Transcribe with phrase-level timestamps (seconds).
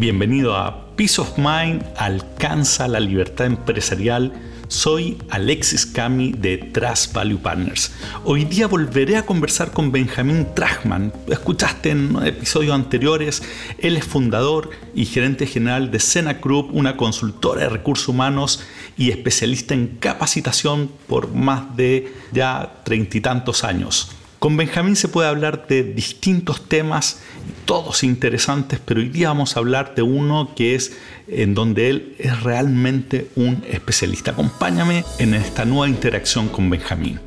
[0.00, 4.32] Bienvenido a Peace of Mind alcanza la libertad empresarial.
[4.66, 7.92] Soy Alexis Cami de Trust Value Partners.
[8.24, 11.12] Hoy día volveré a conversar con Benjamín Trachman.
[11.28, 13.42] Escuchaste en episodios anteriores,
[13.76, 18.62] él es fundador y gerente general de Sena Group, una consultora de recursos humanos
[18.96, 24.12] y especialista en capacitación por más de ya treinta y tantos años.
[24.40, 27.20] Con Benjamín se puede hablar de distintos temas,
[27.66, 30.96] todos interesantes, pero hoy día vamos a hablar de uno que es
[31.28, 34.30] en donde él es realmente un especialista.
[34.30, 37.20] Acompáñame en esta nueva interacción con Benjamín.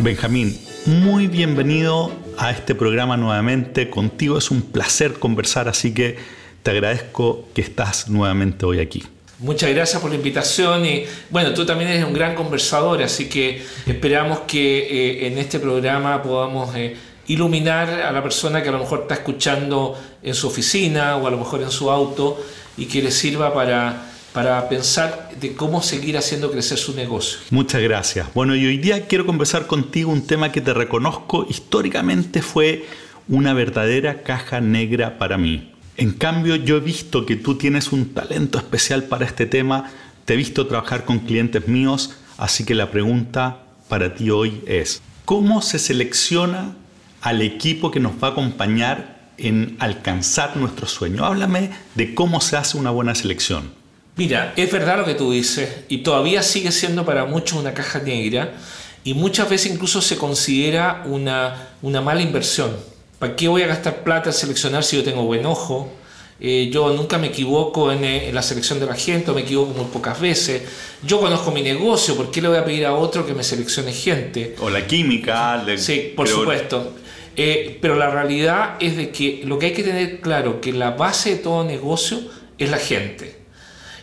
[0.00, 3.88] Benjamín, muy bienvenido a este programa nuevamente.
[3.88, 6.18] Contigo es un placer conversar, así que
[6.62, 9.02] te agradezco que estás nuevamente hoy aquí.
[9.38, 13.62] Muchas gracias por la invitación y bueno, tú también eres un gran conversador, así que
[13.86, 18.78] esperamos que eh, en este programa podamos eh, iluminar a la persona que a lo
[18.78, 22.42] mejor está escuchando en su oficina o a lo mejor en su auto
[22.78, 27.38] y que le sirva para, para pensar de cómo seguir haciendo crecer su negocio.
[27.50, 28.32] Muchas gracias.
[28.32, 32.86] Bueno, y hoy día quiero conversar contigo un tema que te reconozco históricamente fue
[33.28, 35.75] una verdadera caja negra para mí.
[35.98, 39.90] En cambio, yo he visto que tú tienes un talento especial para este tema,
[40.26, 45.00] te he visto trabajar con clientes míos, así que la pregunta para ti hoy es,
[45.24, 46.74] ¿cómo se selecciona
[47.22, 51.24] al equipo que nos va a acompañar en alcanzar nuestro sueño?
[51.24, 53.72] Háblame de cómo se hace una buena selección.
[54.16, 58.00] Mira, es verdad lo que tú dices y todavía sigue siendo para muchos una caja
[58.00, 58.54] negra
[59.02, 62.76] y muchas veces incluso se considera una, una mala inversión
[63.18, 65.90] ¿Para qué voy a gastar plata en seleccionar si yo tengo buen ojo?
[66.38, 69.86] Eh, yo nunca me equivoco eh, en, la selección de la gente, me equivoco muy
[69.86, 70.62] pocas veces.
[71.02, 73.92] Yo conozco mi negocio, ¿por qué le voy a pedir a otro que me seleccione
[73.92, 74.54] gente?
[74.60, 75.64] O la química.
[75.78, 76.92] sí, por supuesto.
[77.36, 80.90] Eh, pero la realidad es de que lo que hay que tener claro que la
[80.92, 82.18] base de todo negocio
[82.58, 83.36] es la gente.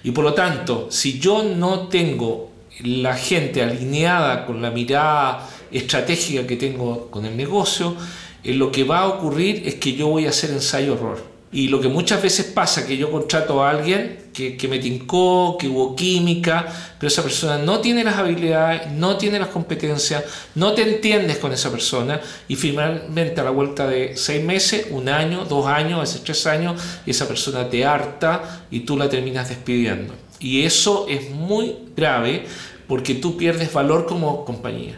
[0.03, 2.51] Y por lo tanto, si yo no tengo
[2.83, 7.95] la gente alineada con la mirada estratégica que tengo con el negocio,
[8.43, 11.33] eh, lo que va a ocurrir es que yo voy a hacer ensayo-error.
[11.53, 15.67] Y lo que muchas veces pasa que yo contrato a alguien que, me tincó, que
[15.67, 16.65] hubo química,
[16.99, 20.23] pero esa persona no tiene las habilidades, no tiene las competencias,
[20.55, 25.07] no te entiendes con esa persona y finalmente a la vuelta de seis meses, un
[25.09, 30.15] año, dos años, veces tres años, esa persona te harta y tú la terminas despidiendo.
[30.39, 32.45] Y eso es muy grave
[32.87, 34.97] porque tú pierdes valor como compañía.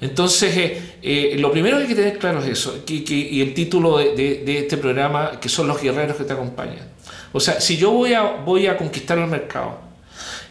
[0.00, 3.98] Entonces, eh, eh, lo primero que hay que tener claro es eso, y el título
[3.98, 6.88] de, este programa, que son los guerreros que te acompañan.
[7.32, 9.88] O sea, si yo voy a, voy a conquistar el mercado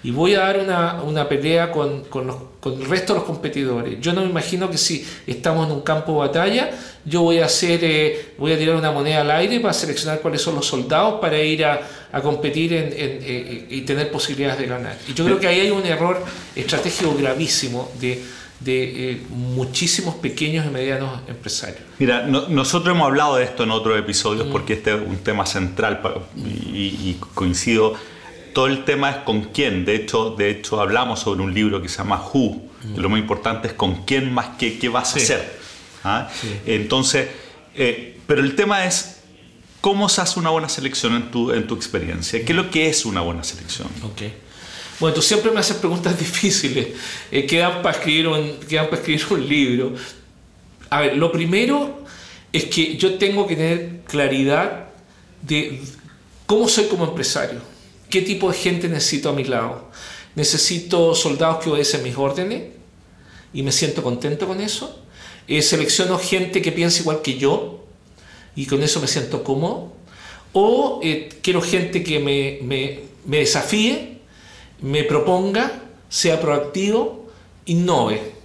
[0.04, 2.30] y voy a dar una, una pelea con, con,
[2.66, 6.12] el resto de los competidores, yo no me imagino que si estamos en un campo
[6.12, 6.72] de batalla,
[7.06, 10.42] yo voy a, hacer, eh, voy a tirar una moneda al aire para seleccionar cuáles
[10.42, 11.80] son los soldados para ir a,
[12.12, 14.98] a competir en, y tener posibilidades de ganar.
[15.08, 16.22] Y yo creo que ahí hay un error
[16.54, 18.22] estratégico gravísimo de
[18.60, 21.82] de eh, muchísimos pequeños y medianos empresarios.
[22.00, 24.52] Mira, nosotros hemos hablado de esto en otros episodios mm.
[24.52, 26.02] porque este es un tema central
[26.36, 27.96] y, coincido.
[28.54, 29.86] Todo el tema es con quién.
[29.86, 32.68] De hecho, de hecho, hablamos sobre un libro que se llama Who.
[32.84, 33.00] Mm.
[33.00, 35.60] lo más importante es con quién más que qué vas a hacer.
[36.04, 36.30] ¿ah?
[36.66, 37.28] Entonces,
[37.76, 39.18] eh, pero el tema es
[39.82, 42.44] cómo se hace una buena selección en tu, en tu experiencia.
[42.44, 43.88] ¿Qué es lo que es una buena selección?
[44.12, 44.34] Okay.
[45.00, 46.88] Bueno, tú siempre me haces preguntas difíciles,
[47.32, 49.94] eh, quedan, para escribir un, quedan para escribir un libro.
[50.90, 52.04] A ver, lo primero
[52.52, 54.88] es que yo tengo que tener claridad
[55.42, 55.82] de
[56.46, 57.62] cómo soy como empresario,
[58.10, 59.90] qué tipo de gente necesito a mi lado.
[60.36, 62.64] Necesito soldados que obedecen mis órdenes
[63.54, 65.04] y me siento contento con eso.
[65.48, 67.86] Eh, selecciono gente que piensa igual que yo
[68.56, 69.94] y con eso me siento cómodo.
[70.54, 74.17] O eh, quiero gente que me, me, me desafíe
[74.82, 75.72] me proponga,
[76.10, 77.28] sea proactivo,
[77.66, 78.38] innove.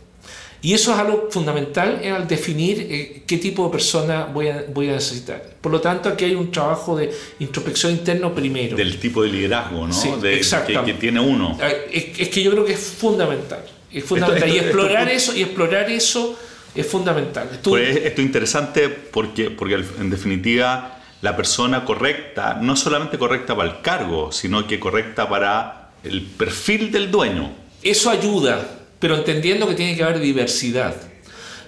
[0.65, 4.89] Y eso es algo fundamental al definir eh, qué tipo de persona voy a, voy
[4.91, 5.43] a necesitar.
[5.61, 7.11] Por lo tanto, aquí hay un trabajo de
[7.41, 8.77] introspección interno primero.
[8.77, 9.93] Del tipo de liderazgo, ¿no?
[9.93, 10.41] Sí, de,
[10.85, 11.59] que, tiene uno.
[11.61, 13.65] Eh, es, que yo creo que es fundamental.
[13.93, 14.49] Es fundamental.
[14.49, 16.39] y explorar eso, y explorar eso
[16.77, 17.49] es fundamental.
[17.65, 23.69] Pues esto es interesante porque, porque en definitiva la persona correcta, no solamente correcta para
[23.69, 27.53] el cargo, sino que correcta para el perfil del dueño.
[27.83, 30.95] Eso ayuda, pero entendiendo que tiene que haber diversidad.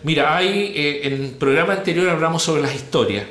[0.02, 3.26] Mira, hay, eh, en el programa anterior hablamos sobre las historias.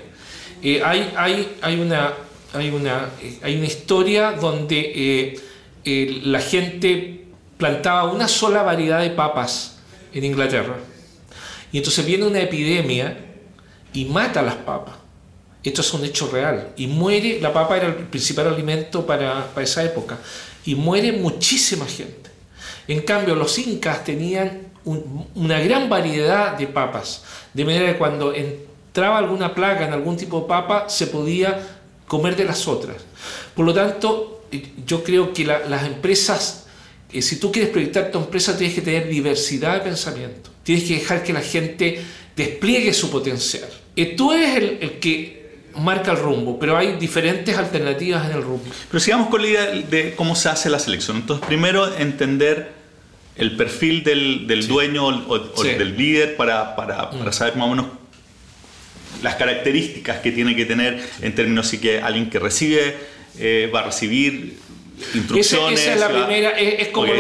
[0.62, 2.14] Eh, hay, hay, hay, una,
[2.54, 5.40] hay, una, eh, hay una historia donde
[5.86, 7.26] la gente
[7.58, 9.78] plantaba una sola variedad de papas
[10.14, 10.76] en Inglaterra.
[11.72, 13.18] Y entonces viene una epidemia
[13.94, 14.96] y mata las papas.
[15.64, 16.74] Esto es un hecho real.
[16.76, 20.18] Y muere, la papa era el principal alimento para, esa época.
[20.66, 22.30] Y muere muchísima gente.
[22.88, 27.24] En cambio, los incas tenían una gran variedad de papas.
[27.54, 32.36] De manera que cuando entraba alguna plaga en algún tipo de papa, se podía comer
[32.36, 32.98] de las otras.
[33.56, 34.44] Por lo tanto,
[34.86, 36.66] yo creo que las empresas,
[37.12, 40.50] eh, si tú quieres proyectar tu empresa, tienes que tener diversidad de pensamiento.
[40.64, 42.02] Tienes que dejar que la gente
[42.36, 43.70] despliegue su potencial.
[43.96, 45.43] Y tú eres el, que
[45.76, 48.66] marca el rumbo, pero hay diferentes alternativas en el rumbo.
[48.90, 51.18] Pero sigamos con la idea de cómo se hace la selección.
[51.18, 52.72] Entonces, primero entender
[53.36, 57.34] el perfil del, dueño o, del líder para, para, para, mm.
[57.34, 57.86] saber más o menos
[59.24, 62.96] las características que tiene que tener en términos de que alguien que recibe
[63.40, 64.58] eh, va a recibir
[65.16, 65.80] instrucciones.
[65.80, 67.14] Esa, es la primera, es, como,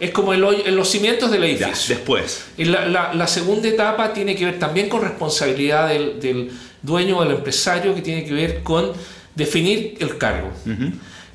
[0.00, 0.40] es, como el,
[0.74, 1.94] los cimientos del edificio.
[1.94, 2.46] después.
[2.56, 6.50] Y la, la, segunda etapa tiene que ver también con responsabilidad del, del,
[6.82, 8.92] dueño o del empresario, que tiene que ver con
[9.34, 10.50] definir el cargo.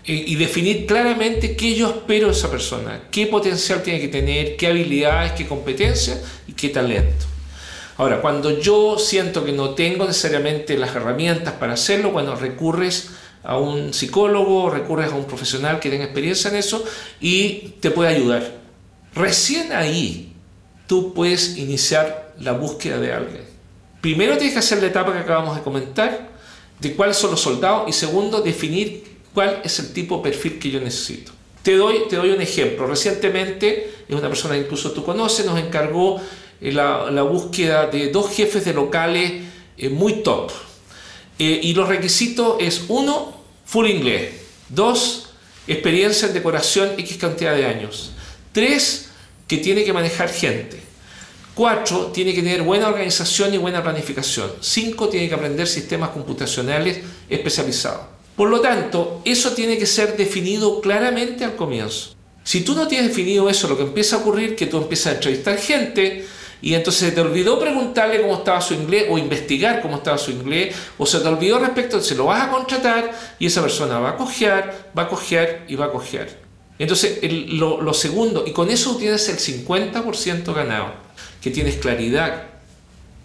[0.07, 4.68] y, definir claramente qué yo espero de esa persona, qué potencial tiene que tener, qué
[4.68, 7.25] habilidades, qué competencias y qué talento.
[7.97, 13.09] Ahora, cuando yo siento que no tengo necesariamente las herramientas para hacerlo, cuando recurres
[13.44, 16.83] a un psicólogo, recurres a un profesional que tenga experiencia en eso
[17.21, 18.51] y te puede ayudar.
[19.13, 20.33] Recién ahí
[20.88, 23.55] tú puedes iniciar la búsqueda de alguien.
[24.06, 26.30] Primero tienes que hacer la etapa que acabamos de comentar,
[26.80, 29.04] de cuáles son los soldados, y segundo, definir
[29.34, 31.31] cuál es el tipo de perfil que yo necesito.
[31.63, 32.86] Te doy, te doy un ejemplo.
[32.86, 36.22] Recientemente, es una persona que incluso tú conoces, nos encargó
[36.62, 39.42] eh, la, la búsqueda de dos jefes de locales
[39.75, 40.51] eh, muy top.
[41.40, 43.36] Eh, y los requisitos es uno,
[43.66, 44.36] full inglés.
[44.69, 45.30] Dos,
[45.66, 48.12] experiencia en decoración X cantidad de años.
[48.51, 49.10] Tres,
[49.48, 50.85] que tiene que manejar gente.
[51.56, 54.52] Cuatro, tiene que tener buena organización y buena planificación.
[54.60, 57.00] Cinco, tiene que aprender sistemas computacionales
[57.30, 58.02] especializados.
[58.36, 62.13] Por lo tanto, eso tiene que ser definido claramente al comienzo.
[62.44, 65.13] Si tú no tienes definido eso, lo que empieza a ocurrir es que tú empiezas
[65.13, 66.25] a entrevistar gente,
[66.62, 70.75] y entonces te olvidó preguntarle cómo estaba su inglés o investigar cómo estaba su inglés
[70.98, 74.18] o se te olvidó respecto, se lo vas a contratar y esa persona va a
[74.18, 76.28] cojear, va a cojear y va a cojear.
[76.80, 77.19] Entonces,
[77.54, 80.94] lo, lo, segundo, y con eso tienes el 50% ganado,
[81.41, 82.44] que tienes claridad,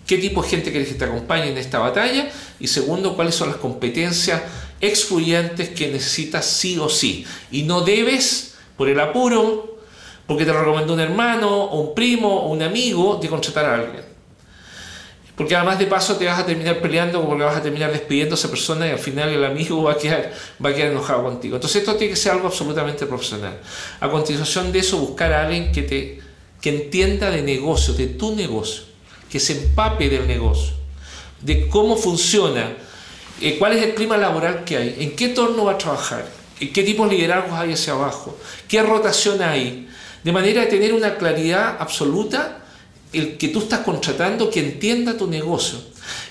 [0.06, 3.48] qué tipo de gente quieres que te acompañe en esta batalla y segundo, cuáles son
[3.48, 4.42] las competencias
[4.80, 7.24] excluyentes que necesitas sí o sí.
[7.50, 9.78] Y no debes, por el apuro,
[10.26, 14.10] porque te lo recomendó un hermano, un primo, o un amigo, de contratar a alguien.
[15.36, 18.38] Porque además de paso te vas a terminar peleando porque vas a terminar despidiendo a
[18.38, 20.32] esa persona y al final el amigo va a quedar,
[20.62, 21.56] va a quedar enojado contigo.
[21.56, 23.58] Entonces esto tiene que ser algo absolutamente profesional.
[24.00, 26.20] A continuación de eso, buscar a alguien que, te,
[26.60, 28.84] que entienda de negocio, de tu negocio,
[29.30, 30.74] que se empape del negocio,
[31.40, 32.76] de cómo funciona,
[33.40, 36.26] eh, cuál es el clima laboral que hay, en qué torno va a trabajar,
[36.58, 38.36] qué tipos de liderazgos hay hacia abajo,
[38.68, 39.88] qué rotación hay,
[40.22, 42.58] de manera de tener una claridad absoluta
[43.12, 45.78] el que tú estás contratando que entienda tu negocio.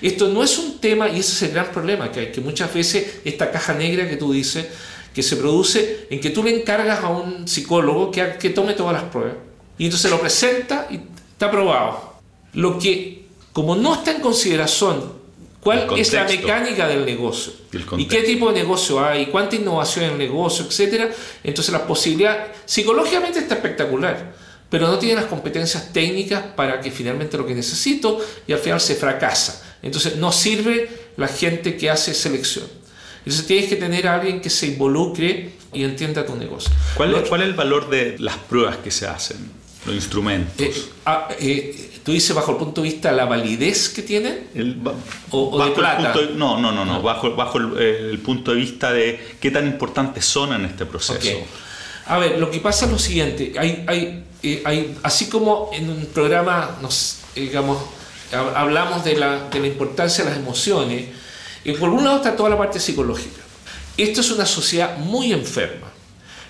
[0.02, 2.74] Esto no es un tema, y ese es el gran problema que hay, que muchas
[2.74, 4.68] veces esta caja negra que tú dices,
[5.14, 8.94] que se produce en que tú le encargas a un psicólogo que, que tome todas
[8.94, 9.49] las pruebas.
[9.80, 11.00] Y entonces lo presenta y
[11.31, 12.14] está aprobado.
[12.54, 15.19] Lo que, como no está en consideración
[15.62, 17.52] ¿Cuál es la mecánica del negocio?
[17.98, 19.26] ¿Y qué tipo de negocio hay?
[19.26, 20.66] ¿Cuánta innovación en el negocio?
[20.66, 21.09] Etcétera.
[21.44, 24.33] Entonces la posibilidad, psicológicamente está espectacular,
[24.69, 28.80] pero no tiene las competencias técnicas para que finalmente lo que necesito y al final
[28.80, 29.78] se fracasa.
[29.81, 32.66] Entonces no sirve la gente que hace selección.
[33.19, 36.71] Entonces tienes que tener a alguien que se involucre y entienda tu negocio.
[36.95, 39.58] ¿Cuál, es, ¿Cuál es el valor de las pruebas que se hacen?
[39.86, 40.59] Los instrumentos.
[40.59, 40.74] Eh,
[41.06, 44.48] ah, eh, ¿Tú dices bajo el punto de vista la validez que tienen?
[45.31, 46.14] ¿O, de plata?
[46.36, 46.95] no, no, no, no.
[46.95, 47.00] Ah.
[47.00, 51.38] bajo, bajo el, punto de vista de qué tan importantes son en este proceso.
[52.07, 53.54] A ver, lo que pasa es lo siguiente.
[53.57, 57.78] Hay, hay, eh, hay, así como en un programa nos, digamos,
[58.56, 61.06] hablamos de la, de la importancia de las emociones,
[61.64, 63.42] y por un lado está toda la parte psicológica.
[63.98, 65.88] Esto es una sociedad muy enferma.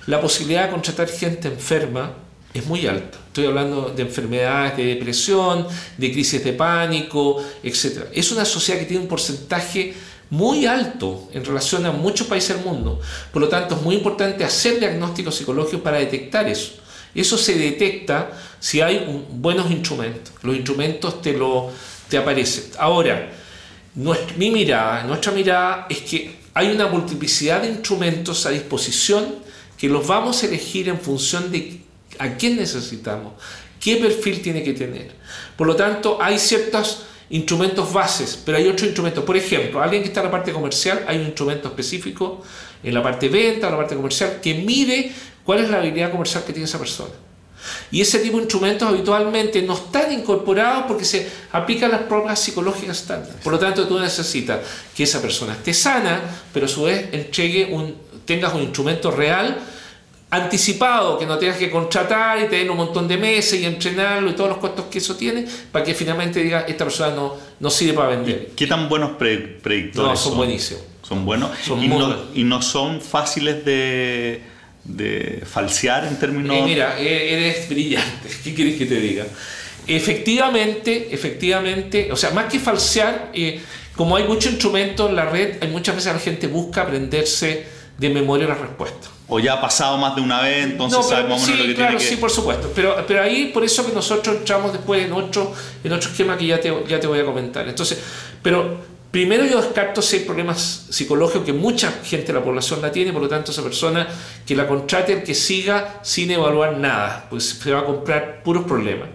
[0.06, 2.14] La posibilidad de contratar gente enferma
[2.54, 3.18] es muy alta.
[3.28, 8.06] Estoy hablando de enfermedades de depresión, de crisis de pánico, etc.
[8.14, 9.94] Es una sociedad que tiene un porcentaje
[10.32, 13.00] muy alto en relación a muchos países del mundo.
[13.32, 16.74] Por lo tanto, es muy importante hacer diagnósticos psicológicos para detectar eso.
[17.16, 20.34] Eso se detecta si hay buenos instrumentos.
[20.44, 21.72] Los instrumentos te, lo,
[22.08, 22.66] te aparecen.
[22.78, 23.32] Ahora,
[23.96, 29.36] nuestra, mi mirada, nuestra mirada es que hay una multiplicidad de instrumentos a disposición
[29.78, 31.82] que los vamos a elegir en función de
[32.20, 33.34] ¿A quién necesitamos?
[33.80, 35.12] ¿Qué perfil tiene que tener?
[35.56, 39.24] Por lo tanto, hay ciertos instrumentos bases, pero hay otros instrumentos.
[39.24, 42.44] Por ejemplo, alguien que está en la parte comercial, hay un instrumento específico
[42.84, 45.12] en la parte venta, en la parte comercial, que mide
[45.44, 47.14] cuál es la habilidad comercial que tiene esa persona.
[47.92, 53.02] Y ese tipo de instrumentos habitualmente no están incorporados porque se aplican las pruebas psicológicas
[53.02, 53.34] estándar.
[53.44, 54.60] Por lo tanto, tú necesitas
[54.96, 56.22] que esa persona esté sana,
[56.54, 57.96] pero a su vez entregue un,
[58.26, 59.58] tengas un instrumento real
[60.32, 64.34] anticipado, que no tengas que contratar y tener un montón de meses y entrenarlo y
[64.34, 67.94] todos los costos que eso tiene, para que finalmente diga, esta persona no, no sirve
[67.94, 68.52] para vender.
[68.56, 70.38] ¿Qué tan buenos predictores no, son?
[70.38, 70.84] buenísimos.
[71.02, 74.44] Son buenos son y, no, y no son fáciles de,
[74.84, 76.56] de falsear en términos...
[76.56, 79.26] Eh, mira, e-, eres brillante, ¿qué quieres que te diga?
[79.88, 83.60] Efectivamente, efectivamente, o sea, más que falsear, eh,
[83.96, 87.66] como hay mucho instrumento en la red, hay muchas veces la gente busca aprenderse
[87.98, 91.54] de memoria la respuesta o ya ha pasado más de una vez, entonces sabemos sí,
[91.54, 92.10] lo que claro, tiene que...
[92.10, 95.94] Sí, por supuesto, pero, pero ahí por eso que nosotros entramos después en otro, en
[95.94, 97.68] otro esquema que ya te, ya te voy a comentar.
[97.68, 98.00] Entonces,
[98.42, 98.78] pero
[99.12, 103.14] primero yo descarto si hay problemas psicológicos que mucha gente de la población la tiene,
[103.14, 104.08] por lo tanto esa persona
[104.46, 109.10] que la contrate, que siga sin evaluar nada, pues se va a comprar puros problemas.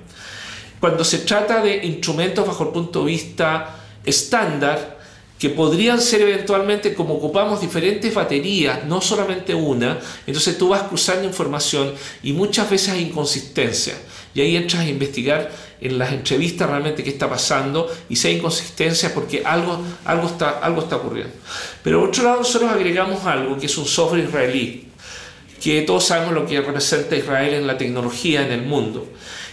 [0.78, 4.93] Cuando se trata de instrumentos bajo el punto de vista estándar,
[5.44, 11.24] que podrían ser eventualmente como ocupamos diferentes baterías, no solamente una, entonces tú vas cruzando
[11.24, 13.92] información y muchas veces hay inconsistencia.
[14.34, 18.36] Y ahí entras a investigar en las entrevistas realmente qué está pasando y si hay
[18.36, 21.34] inconsistencia porque algo, algo, está, algo está ocurriendo.
[21.82, 24.88] Pero por otro lado nosotros agregamos algo que es un software israelí,
[25.62, 29.06] que todos sabemos lo que representa Israel en la tecnología en el mundo.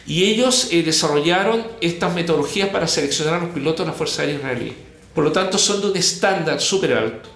[0.07, 4.38] Y ellos eh, desarrollaron estas metodologías para seleccionar a los pilotos de la Fuerza Aérea
[4.38, 4.74] Israelí.
[5.13, 7.30] Por lo tanto, son de un estándar súper alto.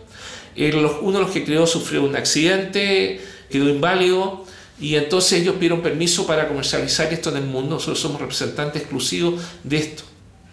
[1.01, 4.45] Uno de los que creó sufrió un accidente, quedó inválido
[4.79, 7.75] y entonces ellos pidieron permiso para comercializar esto en el mundo.
[7.75, 10.03] Nosotros somos representantes exclusivos de esto.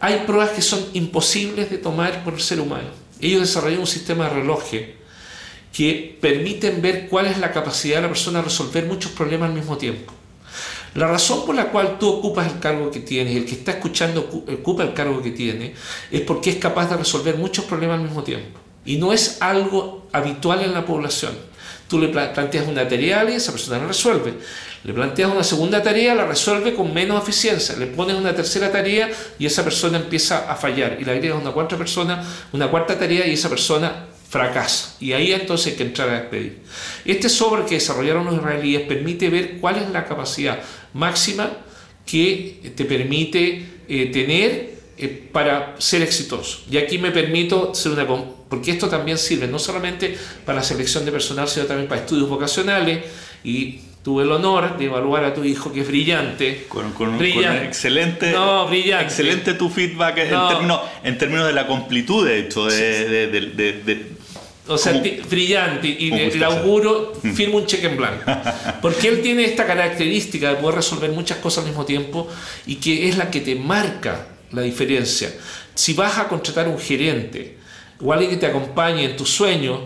[0.00, 2.88] Hay pruebas que son imposibles de tomar por el ser humano.
[3.20, 4.64] Ellos desarrollaron un sistema de reloj
[5.72, 9.54] que permiten ver cuál es la capacidad de la persona de resolver muchos problemas al
[9.54, 10.12] mismo tiempo.
[10.94, 14.20] La razón por la cual tú ocupas el cargo que tienes, el que está escuchando
[14.20, 15.74] ocupa el cargo que tiene,
[16.10, 18.60] es porque es capaz de resolver muchos problemas al mismo tiempo.
[18.84, 21.32] Y no es algo habitual en la población.
[21.88, 24.34] Tú le planteas una tarea y esa persona la resuelve.
[24.84, 27.76] Le planteas una segunda tarea, la resuelve con menos eficiencia.
[27.76, 30.96] Le pones una tercera tarea y esa persona empieza a fallar.
[31.00, 34.96] Y le agregas una cuarta persona, una cuarta tarea y esa persona fracasa.
[34.98, 36.62] Y ahí entonces hay que entrar a despedir.
[37.04, 40.58] Este sobre que desarrollaron los israelíes permite ver cuál es la capacidad
[40.94, 41.50] máxima
[42.06, 46.60] que te permite eh, tener eh, para ser exitoso.
[46.70, 48.06] Y aquí me permito ser una...
[48.48, 52.28] porque esto también sirve no solamente para la selección de personal, sino también para estudios
[52.28, 53.00] vocacionales
[53.44, 56.66] y tuve el honor de evaluar a tu hijo que es brillante.
[56.68, 57.64] Con, con, brillante.
[57.64, 59.04] excelente, no, brillante.
[59.04, 64.06] excelente tu feedback en, términos, en términos de la completud de hecho, de, de,
[64.68, 65.88] o sea, brillante.
[65.88, 67.32] Y le, auguro, mm.
[67.32, 68.30] firmo un cheque en blanco.
[68.80, 72.28] Porque él tiene esta característica de poder resolver muchas cosas al mismo tiempo
[72.66, 75.32] y que es la que te marca la diferencia.
[75.74, 77.58] Si vas a contratar un gerente
[78.00, 79.80] o alguien que te acompañe en tus sueños,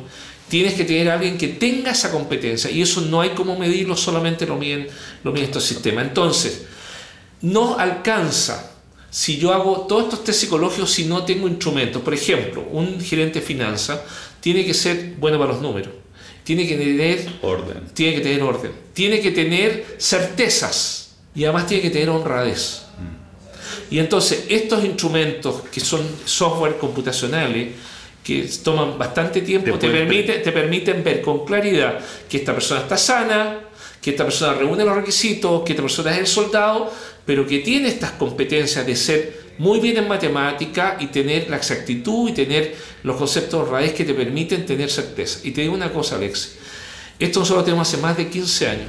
[0.48, 2.70] tienes que tener a alguien que tenga esa competencia.
[2.70, 4.88] Y eso no hay como medirlo, solamente lo miden,
[5.24, 6.06] lo miden estos sistemas.
[6.06, 6.66] Entonces,
[7.40, 8.72] no alcanza
[9.10, 12.02] si yo hago todos estos test psicológicos si no tengo instrumentos.
[12.02, 14.00] Por ejemplo, un gerente de finanzas
[14.40, 15.92] tiene que ser bueno para los números,
[16.44, 21.82] tiene que tener orden, tiene que tener orden, tiene que tener certezas y además tiene
[21.82, 22.82] que tener honradez.
[22.98, 23.94] Mm.
[23.94, 27.68] Y entonces estos instrumentos que son software computacionales,
[28.22, 32.96] que toman bastante tiempo, te, permite, te permiten ver con claridad que esta persona está
[32.96, 33.60] sana,
[34.02, 36.92] que esta persona reúne los requisitos, que esta persona es el soldado,
[37.24, 42.30] pero que tiene estas competencias de ser muy bien en matemática y tener la exactitud
[42.30, 45.40] y tener los conceptos raíz que te permiten tener certeza.
[45.44, 46.56] Y te digo una cosa, Alex,
[47.18, 48.88] esto nosotros tenemos hace más de 15 años.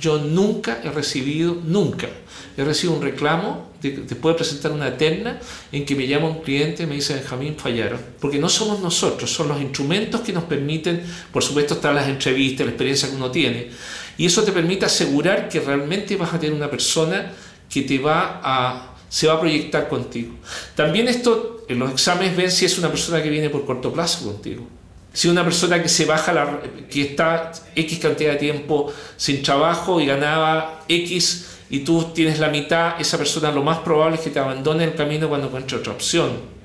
[0.00, 2.08] Yo nunca he recibido, nunca,
[2.56, 5.40] he recibido un reclamo después de presentar una terna
[5.72, 8.00] en que me llama un cliente y me dice, Benjamín, fallaron.
[8.20, 12.66] Porque no somos nosotros, son los instrumentos que nos permiten, por supuesto, están las entrevistas,
[12.66, 13.70] la experiencia que uno tiene.
[14.16, 17.32] Y eso te permite asegurar que realmente vas a tener una persona
[17.70, 20.34] que te va a se va a proyectar contigo.
[20.74, 24.24] También esto, en los exámenes ven si es una persona que viene por corto plazo
[24.24, 24.66] contigo.
[25.12, 26.60] Si una persona que se baja, la,
[26.90, 32.48] que está X cantidad de tiempo sin trabajo y ganaba X y tú tienes la
[32.48, 35.92] mitad, esa persona lo más probable es que te abandone el camino cuando encuentre otra
[35.92, 36.58] opción.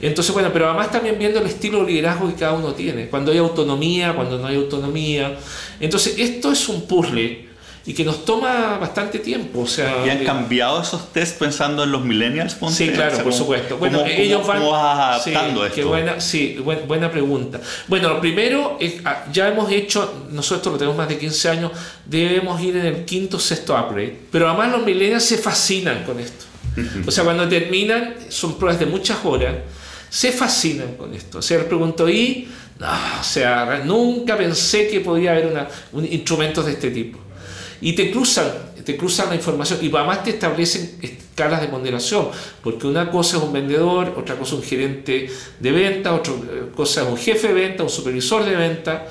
[0.00, 3.32] Entonces, bueno, pero además también viendo el estilo de liderazgo que cada uno tiene, cuando
[3.32, 5.36] hay autonomía, cuando no hay autonomía.
[5.80, 7.47] Entonces, esto es un puzzle
[7.88, 9.60] y que nos toma bastante tiempo.
[9.60, 12.54] O sea, ¿Y han eh, cambiado esos test pensando en los millennials?
[12.54, 12.76] ponte?
[12.76, 13.78] Sí, claro, O sea, por ¿cómo- supuesto.
[13.78, 14.58] ¿cómo, Bueno, ellos van.
[14.58, 15.74] cómo vas adaptando sí, esto?
[15.74, 17.60] Qué buena, sí, buen- buena pregunta.
[17.86, 21.72] Bueno, lo primero, es, ah, ya hemos hecho, nosotros lo tenemos más de 15 años,
[22.04, 24.16] debemos ir en el quinto sexto upgrade.
[24.30, 26.44] Pero además los millennials se fascinan con esto.
[27.06, 29.54] O sea, cuando terminan, son pruebas de muchas horas,
[30.10, 31.38] se fascinan con esto.
[31.38, 32.48] O sea, les pregunto, ¿y?
[32.78, 32.86] No,
[33.20, 37.18] o sea, nunca pensé que podía haber una, un, instrumentos de este tipo.
[37.80, 38.50] Y te cruzan,
[38.84, 42.28] te cruzan la información y además te establecen escalas de ponderación,
[42.62, 45.30] porque una cosa es un vendedor, otra cosa es un gerente
[45.60, 46.32] de venta, otra
[46.74, 49.06] cosa es un jefe de venta, un supervisor de venta.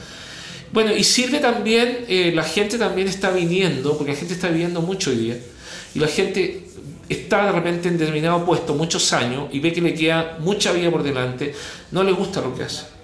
[0.74, 4.82] Bueno, y sirve también, eh, la gente también está viniendo, porque la gente está viviendo
[4.82, 5.40] mucho hoy día,
[5.96, 6.66] y la gente
[7.08, 10.92] está de repente en determinado puesto muchos años y ve que le queda mucha vida
[10.92, 11.54] por delante,
[11.92, 12.97] no le gusta lo que hace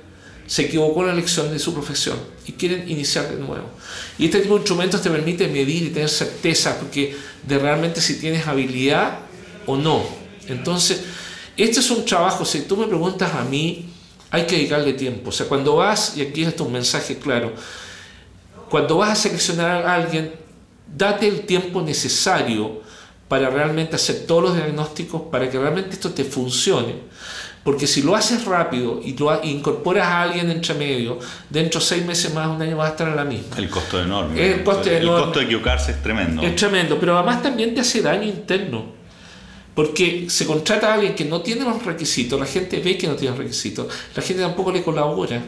[0.45, 3.69] se equivocó en la elección de su profesión y quieren iniciar de nuevo.
[4.17, 7.15] Y este tipo de instrumentos te permite medir y tener certeza porque
[7.47, 9.19] de realmente si tienes habilidad
[9.65, 10.03] o no.
[10.47, 11.03] Entonces,
[11.55, 13.89] este es un trabajo, si tú me preguntas a mí,
[14.31, 15.29] hay que dedicarle tiempo.
[15.29, 17.53] O sea, cuando vas, y aquí está un mensaje claro,
[18.69, 20.33] cuando vas a seleccionar a alguien,
[20.87, 22.81] date el tiempo necesario
[23.27, 26.95] para realmente hacer todos los diagnósticos, para que realmente esto te funcione.
[27.63, 31.17] Porque si lo haces rápido y lo ha- incorporas a alguien entre medio,
[31.49, 33.55] dentro de seis meses más, un año vas a estar en la misma.
[33.57, 34.53] El costo es enorme.
[34.53, 35.23] El costo es El enorme.
[35.25, 36.41] costo de equivocarse es tremendo.
[36.41, 38.85] Es tremendo, pero además también te hace daño interno.
[39.75, 43.15] Porque se contrata a alguien que no tiene los requisitos, la gente ve que no
[43.15, 45.41] tiene los requisitos, la gente tampoco le colabora.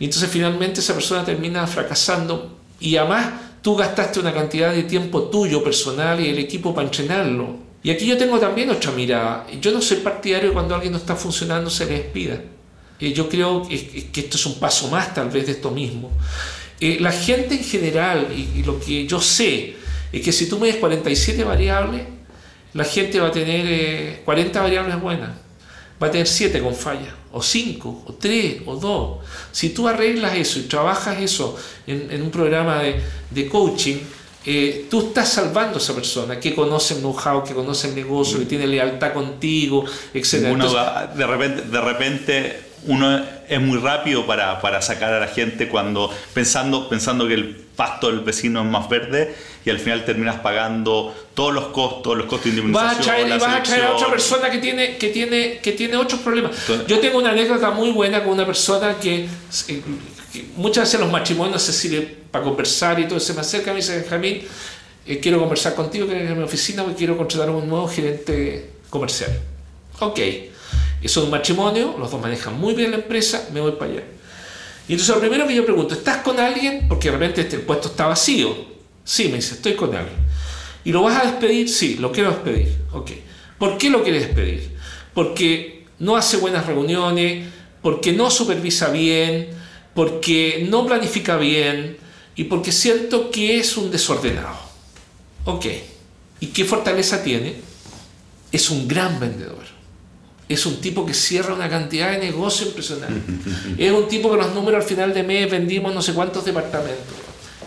[0.00, 3.26] Y entonces finalmente esa persona termina fracasando y además
[3.62, 7.58] tú gastaste una cantidad de tiempo tuyo personal y el equipo para entrenarlo.
[7.84, 9.46] Y aquí yo tengo también otra mirada.
[9.60, 12.40] Yo no soy partidario cuando alguien no está funcionando se le despida.
[12.98, 16.10] Eh, yo creo que, esto es un paso más tal vez de esto mismo.
[16.80, 19.76] Eh, la gente en general, y, lo que yo sé,
[20.10, 22.02] es que si tú me des 47 variables,
[22.72, 25.30] la gente va a tener eh, 40 variables buenas,
[26.02, 29.18] va a tener 7 con falla, o 5, o 3, o 2.
[29.52, 33.98] Si tú arreglas eso y trabajas eso en, un programa de coaching,
[34.46, 38.38] eh, tú estás salvando a esa persona que conoce el know-how, que conoce el negocio,
[38.38, 40.48] que tiene lealtad contigo, etc.
[40.52, 45.28] Uno va- de, repente, de repente uno es muy rápido para, para sacar a la
[45.28, 50.04] gente cuando pensando, pensando que el pasto del vecino es más verde y al final
[50.04, 52.66] terminas pagando todos los costos, los costos de vas
[52.98, 55.58] a indemnización, traer, y la vas a traer a otra persona que tiene, que tiene,
[55.62, 56.52] que tiene otros problemas.
[56.60, 59.26] Entonces- Yo tengo una anécdota muy buena con una persona que,
[60.34, 63.74] que muchas veces los matrimonios se sirve para conversar y todo, se me acerca y
[63.74, 64.42] me dice, Benjamín,
[65.06, 68.70] eh, quiero conversar contigo, ir a mi oficina porque quiero contratar a un nuevo gerente
[68.90, 69.30] comercial.
[70.00, 70.18] Ok,
[71.00, 74.02] eso es un matrimonio, los dos manejan muy bien la empresa, me voy para allá.
[74.88, 76.88] Y entonces lo primero que yo pregunto, ¿estás con alguien?
[76.88, 78.56] Porque de repente este, puesto está vacío.
[79.04, 80.18] Sí, me dice, estoy con alguien.
[80.84, 81.68] ¿Y lo vas a despedir?
[81.68, 82.76] Sí, lo quiero despedir.
[82.92, 83.12] Ok.
[83.56, 84.68] ¿Por qué lo quieres despedir?
[85.14, 87.46] Porque no hace buenas reuniones,
[87.80, 89.50] porque no supervisa bien,
[89.94, 91.96] porque no planifica bien
[92.36, 94.58] y porque siento que es un desordenado.
[95.44, 95.66] Ok.
[96.40, 97.54] ¿Y qué fortaleza tiene?
[98.50, 99.64] Es un gran vendedor.
[100.48, 103.32] Es un tipo que cierra una cantidad de negocio impresionante.
[103.78, 107.14] es un tipo que los números al final de mes vendimos no sé cuántos departamentos.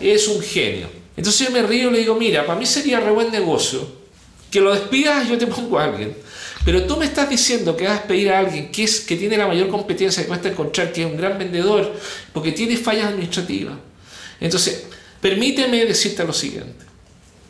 [0.00, 0.88] Es un genio.
[1.16, 3.98] Entonces yo me río y le digo, mira, para mí sería re buen negocio
[4.50, 6.16] que lo despidas y yo te pongo a alguien.
[6.68, 9.38] Pero tú me estás diciendo que vas a despedir a alguien que, es, que tiene
[9.38, 11.94] la mayor competencia que cuesta encontrar, que es un gran vendedor,
[12.30, 13.72] porque tiene fallas administrativas.
[14.38, 14.86] Entonces,
[15.18, 16.84] permíteme decirte lo siguiente.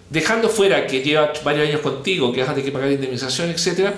[0.09, 3.90] Dejando fuera que lleva varios años contigo, que vas a tener que pagar indemnización, etc.,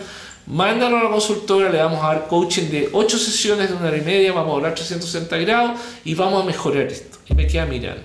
[0.47, 3.99] mándalo a la consultora, le vamos a dar coaching de 8 sesiones de una hora
[3.99, 7.19] y media, vamos a hablar 360 grados y vamos a mejorar esto.
[7.29, 8.05] Y me queda mirando.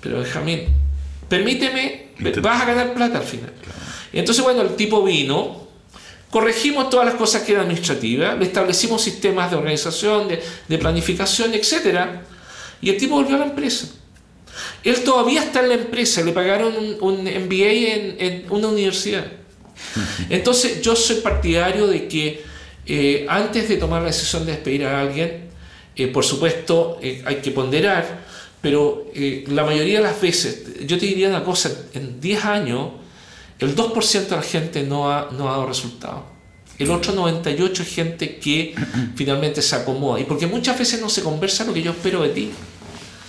[0.00, 0.60] Pero Benjamín,
[1.28, 3.52] permíteme, Intenta- vas a ganar plata al final.
[4.12, 5.66] Y entonces, bueno, el tipo vino,
[6.30, 11.54] corregimos todas las cosas que eran administrativas, le establecimos sistemas de organización, de, de planificación,
[11.54, 12.00] etc.
[12.80, 13.88] Y el tipo volvió a la empresa.
[14.84, 19.26] Él todavía está en la empresa, le pagaron un, un MBA en, en una universidad.
[20.30, 22.44] Entonces yo soy partidario de que
[22.86, 25.48] eh, antes de tomar la decisión de despedir a alguien,
[25.98, 28.20] eh, por supuesto eh, hay que ponderar,
[28.60, 32.90] pero eh, la mayoría de las veces, yo te diría una cosa, en 10 años
[33.58, 36.24] el 2% de la gente no ha, no ha dado resultado.
[36.78, 38.74] El otro 98 es gente que
[39.16, 40.20] finalmente se acomoda.
[40.20, 42.50] Y porque muchas veces no se conversa lo que yo espero de ti.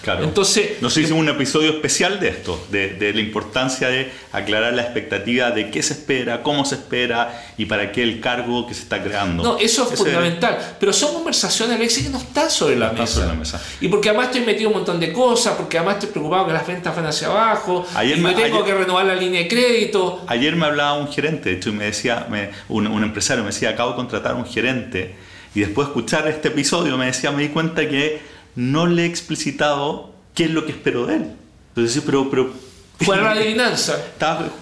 [0.01, 0.23] Claro.
[0.23, 5.51] Entonces, nos hicimos un episodio especial de esto, de, la importancia de aclarar la expectativa
[5.51, 9.03] de qué se espera, cómo se espera y para qué el cargo que se está
[9.03, 9.43] creando.
[9.43, 10.57] No, eso es fundamental.
[10.79, 13.07] Pero son conversaciones, Alexis, que no están sobre la, mesa.
[13.07, 13.61] sobre la mesa.
[13.81, 16.65] Y porque además estoy metido un montón de cosas, porque además estoy preocupado que las
[16.65, 20.23] ventas van hacia abajo, ayer y me, tengo que renovar la línea de crédito.
[20.27, 22.27] Ayer me hablaba un gerente, de hecho, y me decía,
[22.69, 25.15] un, un empresario me decía, acabo de contratar a un gerente,
[25.55, 29.05] y después de escuchar este episodio me decía, me di cuenta que no le he
[29.05, 31.31] explicitado qué es lo que espero de él.
[31.69, 32.53] Entonces, pero, pero
[33.05, 33.97] Jugar a la adivinanza.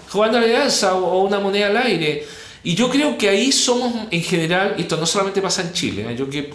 [0.08, 2.24] Jugando a la adivinanza o una moneda al aire.
[2.62, 6.16] Y yo creo que ahí somos en general, esto no solamente pasa en Chile, ¿eh?
[6.16, 6.52] yo que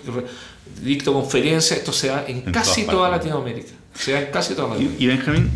[0.82, 3.72] dicto conferencias, esto se da en, casi toda Latinoamérica.
[3.94, 5.04] Se da en casi toda Latinoamérica.
[5.04, 5.52] Y, Benjamín,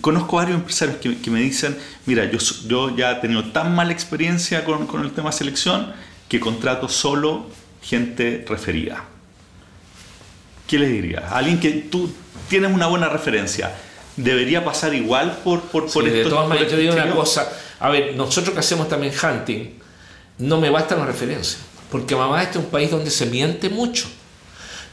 [0.00, 4.64] conozco varios empresarios que, me dicen, mira, yo, yo ya he tenido tan mala experiencia
[4.64, 5.92] con, con el tema selección
[6.28, 7.46] que contrato solo
[7.82, 9.11] gente referida.
[10.72, 11.24] ¿Qué le dirías?
[11.30, 12.10] alguien que tú
[12.48, 13.74] tienes una buena referencia,
[14.16, 17.46] ¿debería pasar igual por, por, por De todas maneras, yo digo una cosa.
[17.78, 19.78] A ver, nosotros que hacemos también hunting,
[20.38, 21.58] no me bastan las referencias.
[21.90, 24.06] Porque mamá, este es un país donde se miente mucho.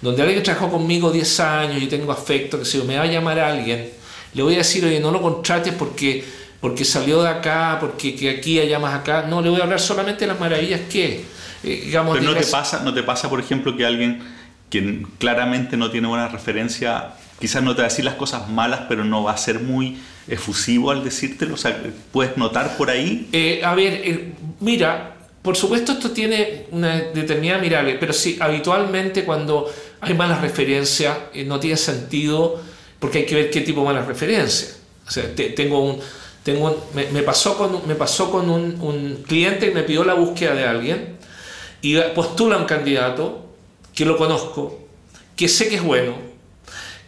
[0.01, 3.07] Donde alguien que trabajó conmigo 10 años y tengo afecto, que si me va a
[3.07, 3.89] llamar a alguien,
[4.33, 6.25] le voy a decir, oye, no lo contrates porque,
[6.59, 9.21] porque salió de acá, porque que aquí haya más acá.
[9.21, 11.23] No, le voy a hablar solamente de las maravillas que,
[11.63, 12.17] eh, digamos...
[12.17, 14.38] Pero no te, pasa, no te pasa, por ejemplo, que alguien
[14.69, 18.81] quien claramente no tiene buena referencia, quizás no te va a decir las cosas malas,
[18.87, 21.55] pero no va a ser muy efusivo al decírtelo.
[21.55, 23.27] O sea, ¿puedes notar por ahí?
[23.31, 29.23] Eh, a ver, eh, mira, por supuesto esto tiene una determinada mirada, pero sí, habitualmente
[29.23, 32.61] cuando hay malas referencias eh, no tiene sentido
[32.99, 34.79] porque hay que ver qué tipo de malas referencias.
[35.07, 35.99] O sea, tengo un...
[36.43, 40.65] Tengo me, pasó con, me pasó con un cliente que me pidió la búsqueda de
[40.65, 41.17] alguien
[41.81, 43.48] y postula un candidato
[43.93, 44.79] que lo conozco,
[45.35, 46.15] que sé que es bueno,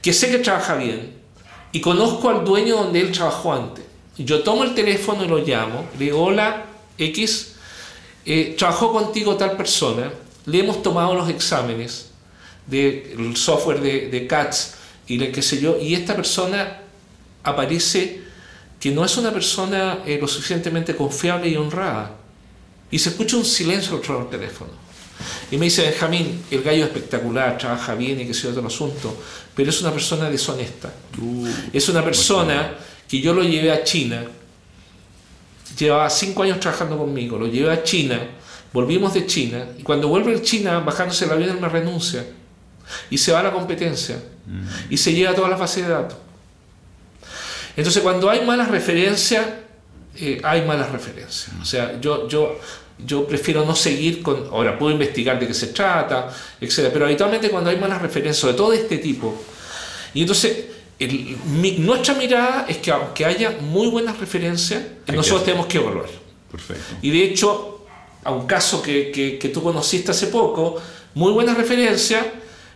[0.01, 1.13] que sé que trabaja bien
[1.71, 3.85] y conozco al dueño donde él trabajó antes.
[4.17, 6.65] Yo tomo el teléfono y lo llamo, le digo, hola
[6.97, 7.53] X,
[8.25, 10.11] eh, trabajó contigo tal persona,
[10.45, 12.09] le hemos tomado los exámenes
[12.67, 14.75] del software de, de CATS
[15.07, 16.81] y le qué sé yo, y esta persona
[17.43, 18.21] aparece
[18.79, 22.15] que no es una persona eh, lo suficientemente confiable y honrada.
[22.89, 24.71] Y se escucha un silencio al otro teléfono.
[25.51, 29.15] Y me dice Benjamín, el gallo es espectacular, trabaja bien y que sea otro asunto,
[29.55, 30.91] pero es una persona deshonesta.
[31.21, 32.75] Uh, es una persona
[33.07, 34.23] que yo lo llevé a China,
[35.77, 38.19] llevaba cinco años trabajando conmigo, lo llevé a China,
[38.71, 42.25] volvimos de China, y cuando vuelve de China, bajándose el avión, me renuncia.
[43.09, 44.21] Y se va a la competencia.
[44.89, 46.17] Y se lleva todas las bases de datos.
[47.77, 49.45] Entonces, cuando hay malas referencias,
[50.17, 51.49] eh, hay malas referencias.
[51.61, 52.59] O sea, yo, yo
[53.05, 56.89] yo prefiero no seguir con, ahora puedo investigar de qué se trata, etc.
[56.91, 59.35] Pero habitualmente cuando hay malas referencias, sobre todo de este tipo,
[60.13, 60.65] y entonces
[61.79, 66.09] nuestra mirada es que aunque haya muy buenas referencias, nosotros tenemos que evaluar.
[66.51, 66.95] Perfecto.
[67.01, 67.85] Y de hecho,
[68.23, 70.79] a un caso que, que, que tú conociste hace poco,
[71.15, 72.25] muy buenas referencias,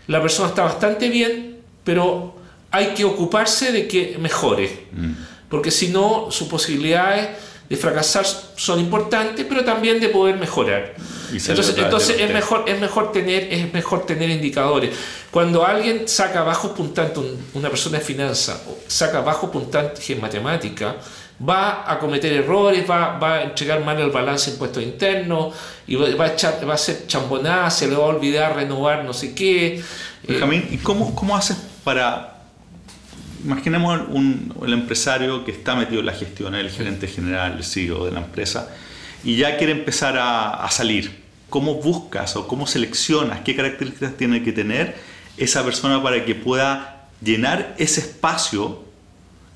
[0.08, 2.36] la persona está bastante bien, pero
[2.72, 5.12] hay que ocuparse de que mejore, mm.
[5.50, 7.30] porque si no, sus posibilidades
[7.70, 8.26] de fracasar
[8.56, 10.94] son importantes, pero también de poder mejorar.
[11.32, 14.96] Entonces, entonces es, mejor, es, mejor tener, es mejor tener indicadores.
[15.32, 17.14] Cuando alguien saca bajo puntaje,
[17.54, 20.96] una persona de finanzas, saca bajo puntaje en matemática,
[21.48, 25.52] va a cometer errores, va, va, a entregar mal el balance impuesto interno,
[25.88, 29.14] y va, a, echar, va a ser chambonada, se le va a olvidar renovar no
[29.14, 29.84] sé qué.
[30.28, 32.35] Benjamín, ¿y cómo, cómo haces para
[33.46, 38.06] imaginemos un, el empresario que está metido en la gestión, el gerente general, el CEO
[38.06, 38.70] de la empresa,
[39.24, 41.24] y ya quiere empezar a, salir.
[41.50, 44.96] ¿Cómo buscas o cómo seleccionas qué características tiene que tener
[45.38, 48.84] esa persona para que pueda llenar ese espacio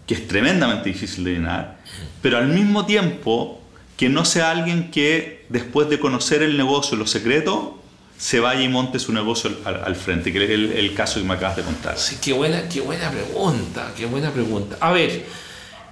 [0.06, 1.80] que es tremendamente difícil de llenar,
[2.22, 3.62] pero al mismo tiempo
[3.98, 7.79] que no sea alguien que después de conocer el negocio, los secretos,
[8.20, 11.56] se vaya y monte su negocio al, frente, que es el, caso que me acabas
[11.56, 11.98] de contar.
[11.98, 14.76] Sí, qué buena, qué buena pregunta, qué buena pregunta.
[14.82, 15.26] A ver,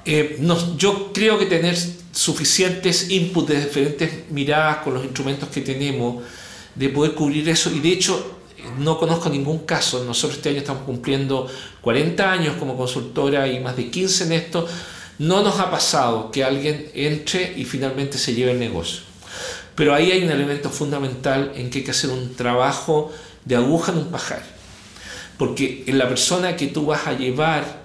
[0.03, 0.37] eh,
[0.75, 1.77] yo creo que tener
[2.11, 6.21] suficientes inputs de diferentes miradas con los instrumentos que tenemos,
[6.75, 8.39] de poder cubrir eso, y de hecho
[8.77, 11.47] no conozco ningún caso, nosotros este año estamos cumpliendo
[11.79, 14.67] 40 años como consultora y más de 15 en esto,
[15.19, 19.07] no nos ha pasado que alguien entre y finalmente se lleve el negocio.
[19.77, 23.13] Pero ahí hay un elemento fundamental en que hay que hacer un trabajo
[23.45, 24.41] de aguja en un pajar.
[25.37, 27.83] Porque en la persona que tú vas a llevar,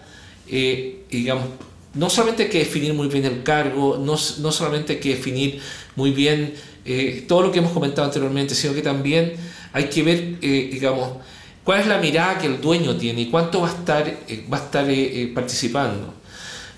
[0.49, 1.45] eh, digamos,
[1.93, 5.61] no solamente hay que definir muy bien el cargo, no, no solamente hay que definir
[5.95, 6.55] muy bien
[6.87, 9.35] eh, todo lo que hemos comentado anteriormente, sino que también
[9.75, 11.19] hay que ver, eh, digamos,
[11.63, 14.17] cuál es la mirada que el dueño tiene y cuánto va a estar,
[14.51, 14.87] va a estar
[15.35, 16.22] participando.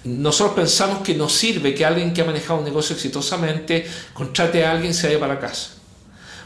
[0.05, 4.73] Nosotros pensamos que no sirve que alguien que ha manejado un negocio exitosamente contrate a
[4.73, 5.71] alguien y se vaya para casa.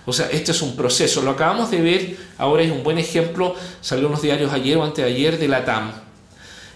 [0.07, 1.23] O sea, este es un proceso.
[1.23, 4.85] Lo acabamos de ver, ahora es un buen ejemplo, salió en los diarios ayer o
[4.85, 5.92] antes de ayer de la TAM.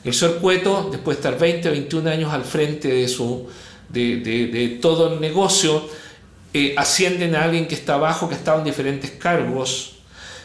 [0.05, 3.49] El señor Cueto, después de estar 20 o 21 años al frente de, su,
[3.89, 5.89] de, de, todo el negocio,
[6.77, 9.95] ascienden a alguien que está abajo, que ha estado en diferentes cargos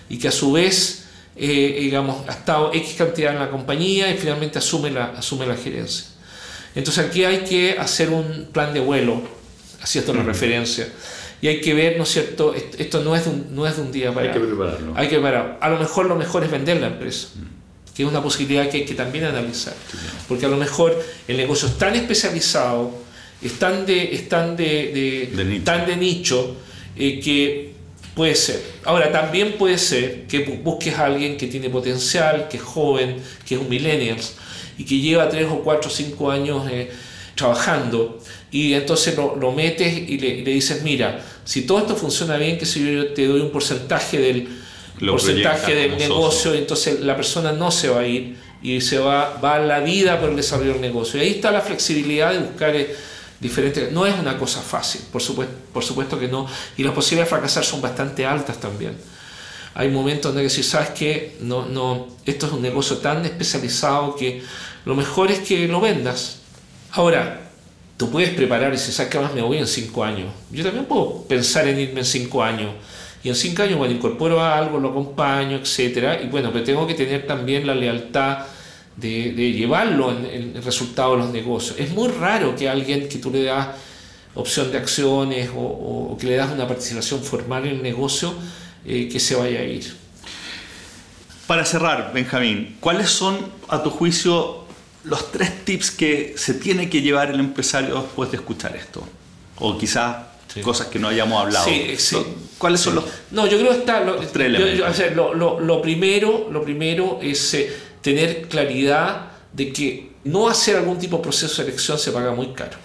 [0.07, 1.07] y que a su vez
[1.39, 5.55] eh, digamos, ha estado X cantidad en la compañía y finalmente asume la, asume la
[5.55, 6.06] gerencia.
[6.77, 9.23] Entonces aquí hay que hacer un plan de vuelo,
[9.81, 10.87] haciendo la referencia,
[11.41, 12.53] y hay que ver, ¿no es cierto?
[12.53, 14.93] Esto no es de un, no es de un día para Hay que prepararlo.
[14.95, 15.57] Hay que prepararlo.
[15.59, 17.29] A lo mejor lo mejor es vender la empresa,
[17.95, 19.73] que es una posibilidad que hay que también analizar,
[20.27, 22.91] porque a lo mejor el negocio es tan especializado,
[23.41, 25.63] es tan de, es tan de, de, nicho.
[25.63, 26.55] Tan de nicho
[26.95, 27.77] eh, que
[28.17, 28.59] Puede ser.
[28.83, 33.53] Ahora, también puede ser que busques a alguien que tiene potencial, que es joven, que
[33.53, 34.17] es un millennial
[34.77, 36.91] y que lleva 3 o 4 o 5 años eh,
[37.35, 38.19] trabajando
[38.51, 42.57] y entonces lo, lo metes y le, le, dices, mira, si todo esto funciona bien,
[42.57, 44.47] que si yo te doy un porcentaje del,
[44.99, 49.55] porcentaje del negocio, entonces la persona no se va a ir y se va, va
[49.55, 51.19] a la vida por el desarrollo del negocio.
[51.19, 52.75] Y ahí está la flexibilidad de buscar...
[52.75, 52.95] Eh,
[53.39, 53.91] diferentes.
[53.91, 56.47] No es una cosa fácil, por supuesto, por supuesto que no.
[56.77, 58.97] Y las posibilidades de fracasar son bastante altas también.
[59.79, 64.41] Hay momentos donde decir, sabes que no, no, esto es un negocio tan especializado que
[64.85, 66.39] lo mejor es que lo vendas.
[66.93, 67.51] Ahora,
[67.95, 70.33] tú puedes preparar y si sabes que más me voy en cinco años.
[70.49, 72.71] Yo también puedo pensar en irme en cinco años.
[73.23, 76.23] Y en cinco años, bueno, incorporo algo, lo acompaño, etcétera.
[76.23, 78.45] Y bueno, pero tengo que tener también la lealtad
[78.95, 81.79] de, llevarlo en, el resultado de los negocios.
[81.79, 83.67] Es muy raro que alguien que tú le das
[84.33, 88.33] opción de acciones o, que le das una participación formal en el negocio
[88.87, 89.95] eh, que se vaya a ir.
[91.45, 94.65] Para cerrar, Benjamín, ¿cuáles son, a tu juicio,
[95.03, 99.07] los tres tips que se tiene que llevar el empresario después de escuchar esto?
[99.59, 100.17] O quizás
[100.63, 101.65] cosas que no hayamos hablado.
[101.67, 102.17] Sí, sí.
[102.57, 104.01] ¿Cuáles son los No, yo creo que está...
[104.01, 107.53] Lo, lo, lo, primero, lo primero es...
[107.53, 112.33] Eh, tener claridad de que no hacer algún tipo de proceso de elección se paga
[112.33, 112.77] muy caro.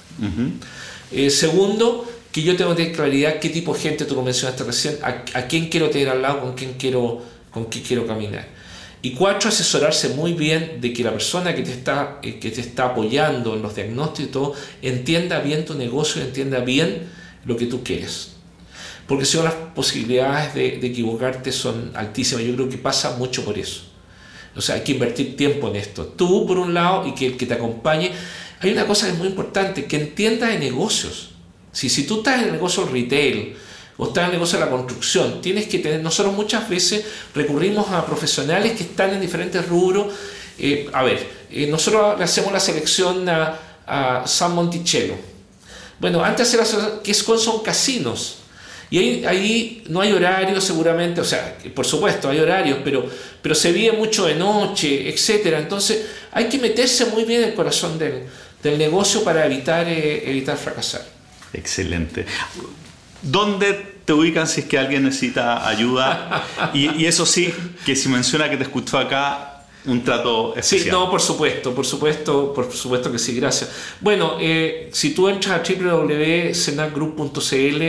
[1.13, 4.65] Eh, segundo, que yo tengo que tener claridad qué tipo de gente, tú lo mencionaste
[4.65, 8.49] recién, a, quién quiero tener al lado, con quién quiero, con quién quiero caminar.
[9.03, 12.63] Y cuatro, asesorarse muy bien de que la persona que te está, eh, que te
[12.63, 17.09] está apoyando en los diagnósticos entienda bien tu negocio y entienda bien
[17.45, 18.35] lo que tú quieres.
[19.07, 22.45] Porque si no, las posibilidades de, de equivocarte son altísimas.
[22.45, 23.83] Yo creo que pasa mucho por eso.
[24.55, 26.07] O sea, hay que invertir tiempo en esto.
[26.07, 28.13] Tú, por un lado, y que el que te acompañe.
[28.61, 31.32] Hay una cosa que es muy importante, que entiendas de negocios.
[31.73, 33.57] Si, si tú estás en el negocio retail
[33.97, 37.05] o estás en el negocio de la construcción, tienes que tener, nosotros muchas veces
[37.35, 40.13] recurrimos a profesionales que están en diferentes rubros.
[40.59, 45.15] Eh, a ver, eh, nosotros le hacemos la selección a, a San Monticello.
[45.99, 46.65] Bueno, antes era,
[47.03, 48.39] que son casinos.
[48.91, 53.09] Y ahí, no hay horario seguramente, o sea, por supuesto hay horarios, pero,
[53.41, 55.55] pero se vive mucho de noche, etc.
[55.57, 58.25] Entonces hay que meterse muy bien en el corazón del,
[58.63, 61.22] del negocio para evitar, eh, evitar fracasar.
[61.53, 62.27] Excelente.
[63.23, 66.45] ¿Dónde te ubican si es que alguien necesita ayuda?
[66.75, 67.53] Y, y eso sí,
[67.85, 69.53] que si menciona que te escuchó acá,
[69.85, 70.83] un trato especial.
[70.83, 73.73] Sí, no, por supuesto, por supuesto, por supuesto que sí, gracias.
[74.01, 77.83] Bueno, eh, si tú entras a www.senagroup.cl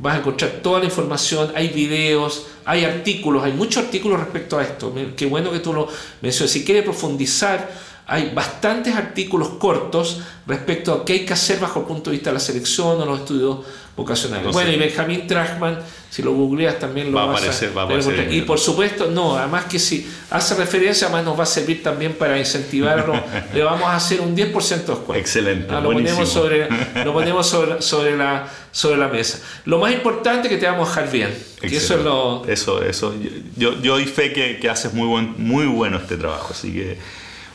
[0.00, 4.62] vas a encontrar toda la información, hay videos, hay artículos, hay muchos artículos respecto a
[4.62, 4.92] esto.
[5.16, 5.88] Qué bueno que tú lo
[6.20, 6.52] mencionas.
[6.52, 11.86] Si quieres profundizar, hay bastantes artículos cortos respecto a qué hay que hacer bajo el
[11.86, 13.58] punto de vista de la selección o los estudios
[13.94, 14.50] vocacionales.
[14.50, 17.76] bueno, y Benjamín Trachman, si lo googleas también lo va a aparecer.
[17.76, 21.42] Va a aparecer y por supuesto, no, además que si hace referencia, además nos va
[21.42, 23.12] a servir también para incentivarlo.
[23.52, 25.14] le vamos a hacer un 10% de descuento.
[25.14, 25.66] Excelente.
[25.68, 26.66] Ah, lo, ponemos sobre,
[27.04, 29.40] lo ponemos sobre, sobre, la, sobre la mesa.
[29.66, 31.38] Lo más importante es que te vamos a dejar bien.
[31.60, 32.46] eso es lo.
[32.46, 33.14] Eso, eso.
[33.54, 36.96] Yo, yo doy fe que, que haces muy, buen, muy bueno este trabajo, así que.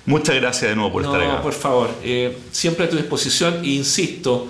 [0.05, 1.41] Muchas gracias de nuevo por estar acá.
[1.41, 4.47] por favor, eh, siempre a tu disposición e insisto,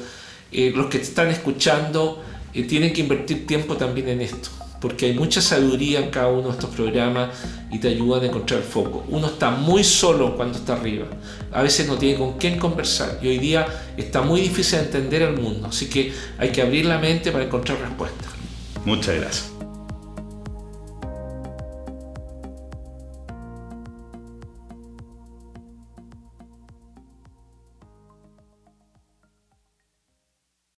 [0.51, 4.49] eh, los que te están escuchando eh, tienen que invertir tiempo también en esto,
[4.81, 7.29] porque hay mucha sabiduría en cada uno de estos programas
[7.71, 9.05] y te ayudan a encontrar el foco.
[9.09, 11.05] Uno está muy solo cuando está arriba,
[11.51, 15.21] a veces no tiene con quién conversar y hoy día está muy difícil de entender
[15.21, 18.27] el mundo, así que hay que abrir la mente para encontrar respuestas.
[18.85, 19.52] Muchas gracias.